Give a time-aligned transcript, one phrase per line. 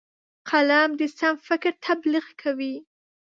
[0.49, 2.75] قلم د سم فکر تبلیغ کوي